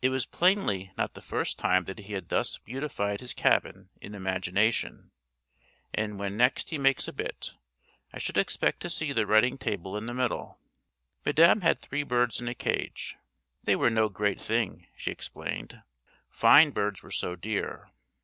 It 0.00 0.10
was 0.10 0.26
plainly 0.26 0.92
not 0.96 1.14
the 1.14 1.20
first 1.20 1.58
time 1.58 1.86
that 1.86 1.98
he 1.98 2.12
had 2.12 2.28
thus 2.28 2.58
beautified 2.58 3.18
his 3.18 3.34
cabin 3.34 3.88
in 4.00 4.14
imagination; 4.14 5.10
and 5.92 6.20
when 6.20 6.36
next 6.36 6.70
he 6.70 6.78
makes 6.78 7.08
a 7.08 7.12
bit, 7.12 7.50
I 8.12 8.20
should 8.20 8.38
expect 8.38 8.78
to 8.82 8.88
see 8.90 9.10
the 9.10 9.26
writing 9.26 9.58
table 9.58 9.96
in 9.96 10.06
the 10.06 10.14
middle. 10.14 10.60
Madame 11.24 11.62
had 11.62 11.80
three 11.80 12.04
birds 12.04 12.40
in 12.40 12.46
a 12.46 12.54
cage. 12.54 13.16
They 13.64 13.74
were 13.74 13.90
no 13.90 14.08
great 14.08 14.40
thing, 14.40 14.86
she 14.96 15.10
explained. 15.10 15.82
Fine 16.30 16.70
birds 16.70 17.02
were 17.02 17.10
so 17.10 17.34
dear. 17.34 17.90